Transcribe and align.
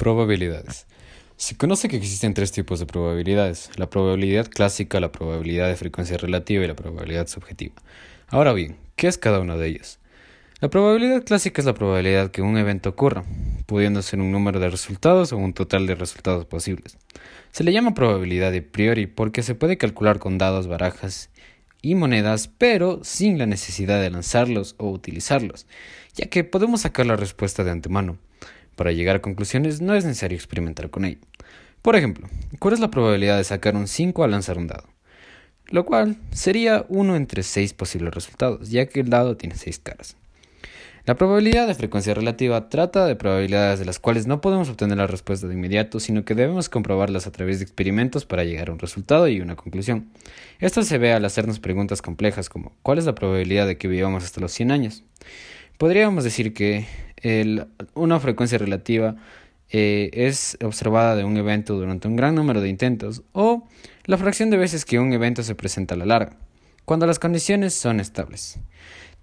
Probabilidades. 0.00 0.86
Se 1.36 1.58
conoce 1.58 1.86
que 1.90 1.98
existen 1.98 2.32
tres 2.32 2.52
tipos 2.52 2.80
de 2.80 2.86
probabilidades, 2.86 3.68
la 3.76 3.90
probabilidad 3.90 4.48
clásica, 4.48 4.98
la 4.98 5.12
probabilidad 5.12 5.68
de 5.68 5.76
frecuencia 5.76 6.16
relativa 6.16 6.64
y 6.64 6.68
la 6.68 6.74
probabilidad 6.74 7.26
subjetiva. 7.26 7.74
Ahora 8.28 8.54
bien, 8.54 8.78
¿qué 8.96 9.08
es 9.08 9.18
cada 9.18 9.40
una 9.40 9.58
de 9.58 9.66
ellas? 9.68 9.98
La 10.60 10.70
probabilidad 10.70 11.22
clásica 11.22 11.60
es 11.60 11.66
la 11.66 11.74
probabilidad 11.74 12.30
que 12.30 12.40
un 12.40 12.56
evento 12.56 12.88
ocurra, 12.88 13.24
pudiendo 13.66 14.00
ser 14.00 14.20
un 14.20 14.32
número 14.32 14.58
de 14.58 14.70
resultados 14.70 15.34
o 15.34 15.36
un 15.36 15.52
total 15.52 15.86
de 15.86 15.96
resultados 15.96 16.46
posibles. 16.46 16.96
Se 17.52 17.62
le 17.62 17.74
llama 17.74 17.92
probabilidad 17.92 18.52
de 18.52 18.62
priori 18.62 19.06
porque 19.06 19.42
se 19.42 19.54
puede 19.54 19.76
calcular 19.76 20.18
con 20.18 20.38
dados, 20.38 20.66
barajas 20.66 21.28
y 21.82 21.94
monedas, 21.94 22.48
pero 22.48 23.00
sin 23.04 23.36
la 23.36 23.44
necesidad 23.44 24.00
de 24.00 24.08
lanzarlos 24.08 24.76
o 24.78 24.88
utilizarlos, 24.88 25.66
ya 26.14 26.30
que 26.30 26.42
podemos 26.42 26.80
sacar 26.80 27.04
la 27.04 27.16
respuesta 27.16 27.64
de 27.64 27.72
antemano. 27.72 28.16
Para 28.76 28.92
llegar 28.92 29.16
a 29.16 29.22
conclusiones 29.22 29.80
no 29.80 29.94
es 29.94 30.04
necesario 30.04 30.36
experimentar 30.36 30.90
con 30.90 31.04
ello. 31.04 31.20
Por 31.82 31.96
ejemplo, 31.96 32.28
¿cuál 32.58 32.74
es 32.74 32.80
la 32.80 32.90
probabilidad 32.90 33.36
de 33.36 33.44
sacar 33.44 33.76
un 33.76 33.88
5 33.88 34.24
al 34.24 34.30
lanzar 34.30 34.58
un 34.58 34.66
dado? 34.66 34.88
Lo 35.66 35.84
cual 35.84 36.16
sería 36.32 36.84
1 36.88 37.16
entre 37.16 37.42
6 37.42 37.72
posibles 37.74 38.12
resultados, 38.12 38.70
ya 38.70 38.86
que 38.86 39.00
el 39.00 39.08
dado 39.08 39.36
tiene 39.36 39.54
6 39.54 39.78
caras. 39.78 40.16
La 41.06 41.14
probabilidad 41.14 41.66
de 41.66 41.74
frecuencia 41.74 42.12
relativa 42.12 42.68
trata 42.68 43.06
de 43.06 43.16
probabilidades 43.16 43.78
de 43.78 43.86
las 43.86 43.98
cuales 43.98 44.26
no 44.26 44.42
podemos 44.42 44.68
obtener 44.68 44.98
la 44.98 45.06
respuesta 45.06 45.48
de 45.48 45.54
inmediato, 45.54 45.98
sino 45.98 46.24
que 46.24 46.34
debemos 46.34 46.68
comprobarlas 46.68 47.26
a 47.26 47.32
través 47.32 47.58
de 47.58 47.64
experimentos 47.64 48.26
para 48.26 48.44
llegar 48.44 48.68
a 48.68 48.72
un 48.72 48.78
resultado 48.78 49.26
y 49.26 49.40
una 49.40 49.56
conclusión. 49.56 50.10
Esto 50.58 50.82
se 50.82 50.98
ve 50.98 51.14
al 51.14 51.24
hacernos 51.24 51.58
preguntas 51.58 52.02
complejas 52.02 52.50
como 52.50 52.76
¿cuál 52.82 52.98
es 52.98 53.06
la 53.06 53.14
probabilidad 53.14 53.66
de 53.66 53.78
que 53.78 53.88
vivamos 53.88 54.24
hasta 54.24 54.42
los 54.42 54.52
100 54.52 54.70
años? 54.70 55.02
Podríamos 55.78 56.24
decir 56.24 56.52
que 56.52 56.86
una 57.94 58.20
frecuencia 58.20 58.58
relativa 58.58 59.16
eh, 59.72 60.10
es 60.12 60.58
observada 60.64 61.14
de 61.14 61.24
un 61.24 61.36
evento 61.36 61.76
durante 61.76 62.08
un 62.08 62.16
gran 62.16 62.34
número 62.34 62.60
de 62.60 62.68
intentos 62.68 63.22
o 63.32 63.68
la 64.04 64.18
fracción 64.18 64.50
de 64.50 64.56
veces 64.56 64.84
que 64.84 64.98
un 64.98 65.12
evento 65.12 65.44
se 65.44 65.54
presenta 65.54 65.94
a 65.94 65.98
la 65.98 66.06
larga, 66.06 66.36
cuando 66.84 67.06
las 67.06 67.20
condiciones 67.20 67.74
son 67.74 68.00
estables. 68.00 68.58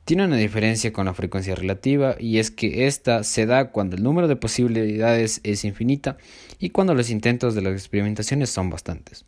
Tiene 0.06 0.24
una 0.24 0.38
diferencia 0.38 0.94
con 0.94 1.08
la 1.08 1.14
frecuencia 1.14 1.54
relativa 1.54 2.16
y 2.18 2.38
es 2.38 2.50
que 2.50 2.88
esta 2.88 3.26
se 3.26 3.46
da 3.46 3.72
cuando 3.72 3.98
el 3.98 4.04
número 4.04 4.30
de 4.30 4.38
posibilidades 4.38 5.42
es 5.44 5.66
infinita 5.66 6.16
y 6.60 6.70
cuando 6.70 6.96
los 6.96 7.10
intentos 7.10 7.54
de 7.54 7.64
las 7.64 7.74
experimentaciones 7.74 8.50
son 8.50 8.70
bastantes. 8.70 9.26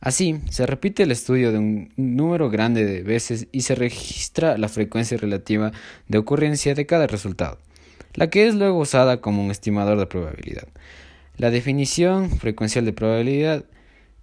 Así, 0.00 0.40
se 0.50 0.64
repite 0.64 1.02
el 1.02 1.10
estudio 1.10 1.52
de 1.52 1.58
un 1.58 1.92
número 1.96 2.48
grande 2.48 2.86
de 2.86 3.02
veces 3.02 3.48
y 3.52 3.62
se 3.62 3.74
registra 3.74 4.56
la 4.56 4.68
frecuencia 4.68 5.18
relativa 5.18 5.72
de 6.08 6.16
ocurrencia 6.16 6.74
de 6.74 6.86
cada 6.86 7.06
resultado 7.06 7.58
la 8.14 8.30
que 8.30 8.46
es 8.46 8.54
luego 8.54 8.78
usada 8.78 9.20
como 9.20 9.44
un 9.44 9.50
estimador 9.50 9.98
de 9.98 10.06
probabilidad. 10.06 10.68
La 11.36 11.50
definición 11.50 12.30
frecuencial 12.30 12.84
de 12.84 12.92
probabilidad 12.92 13.64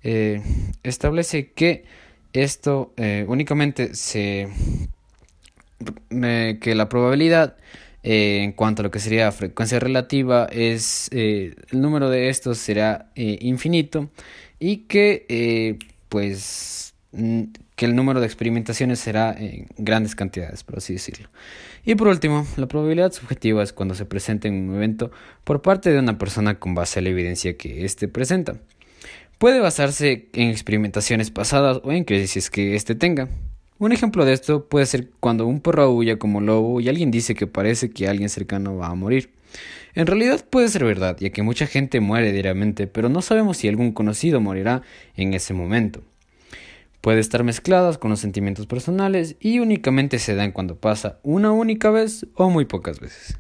eh, 0.03 0.42
establece 0.83 1.52
que 1.52 1.83
esto 2.33 2.94
eh, 2.98 3.25
únicamente 3.28 3.94
se 3.94 4.48
que 6.09 6.75
la 6.75 6.89
probabilidad 6.89 7.58
eh, 8.03 8.44
en 8.44 8.52
cuanto 8.52 8.81
a 8.81 8.83
lo 8.83 8.92
que 8.92 9.00
sería 9.00 9.31
frecuencia 9.31 9.80
relativa 9.80 10.48
es 10.52 11.09
el 11.11 11.55
número 11.72 12.09
de 12.09 12.30
estos 12.30 12.59
será 12.59 13.11
infinito 13.16 14.09
y 14.59 14.78
que 14.88 15.78
pues 16.08 16.91
que 17.12 17.86
el 17.86 17.95
número 17.95 18.20
de 18.20 18.26
experimentaciones 18.26 19.00
será 19.00 19.36
en 19.38 19.67
grandes 19.78 20.16
cantidades, 20.16 20.64
por 20.64 20.78
así 20.78 20.94
decirlo. 20.94 21.30
Y 21.86 21.95
por 21.95 22.08
último, 22.08 22.45
la 22.56 22.67
probabilidad 22.67 23.12
subjetiva 23.12 23.64
es 23.64 23.73
cuando 23.73 23.95
se 23.95 24.06
presenta 24.06 24.48
en 24.48 24.70
un 24.70 24.76
evento 24.76 25.12
por 25.44 25.62
parte 25.62 25.92
de 25.92 26.00
una 26.00 26.17
persona 26.17 26.59
con 26.59 26.73
base 26.73 27.00
a 27.00 27.02
la 27.02 27.09
evidencia 27.09 27.58
que 27.58 27.86
éste 27.86 28.08
presenta. 28.08 28.56
Puede 29.38 29.59
basarse 29.59 30.30
en 30.34 30.50
experimentaciones 30.50 31.32
pasadas 31.32 31.82
o 31.84 31.92
en 31.92 32.04
crisis 32.04 32.50
que 32.50 32.76
éste 32.76 32.95
tenga. 32.95 33.28
Un 33.80 33.92
ejemplo 33.92 34.23
de 34.23 34.33
esto 34.33 34.70
puede 34.70 34.86
ser 34.86 35.10
cuando 35.20 35.48
un 35.48 35.60
perro 35.60 35.83
aúlla 35.83 36.20
como 36.20 36.39
lobo 36.39 36.80
y 36.80 36.88
alguien 36.88 37.10
dice 37.10 37.33
que 37.33 37.48
parece 37.48 37.89
que 37.89 38.08
alguien 38.08 38.30
cercano 38.30 38.78
va 38.78 38.88
a 38.88 38.95
morir. 38.95 39.32
En 39.95 40.05
realidad 40.05 40.45
puede 40.48 40.70
ser 40.70 40.86
verdad, 40.86 41.17
ya 41.20 41.32
que 41.32 41.42
mucha 41.42 41.66
gente 41.66 41.99
muere 41.99 42.32
diariamente, 42.32 42.86
pero 42.86 43.10
no 43.10 43.23
sabemos 43.23 43.58
si 43.58 43.67
algún 43.67 43.92
conocido 43.92 44.39
morirá 44.39 44.83
en 45.16 45.33
ese 45.33 45.55
momento. 45.55 46.04
Puede 47.02 47.20
estar 47.20 47.44
mezcladas 47.44 47.98
con 47.98 48.12
los 48.12 48.20
sentimientos 48.20 48.67
personales 48.67 49.36
y 49.39 49.58
únicamente 49.58 50.20
se 50.20 50.36
dan 50.36 50.52
cuando 50.52 50.80
pasa 50.80 51.20
una 51.23 51.52
única 51.52 51.89
vez 51.89 52.28
o 52.36 52.52
muy 52.52 52.66
pocas 52.66 53.00
veces. 53.00 53.38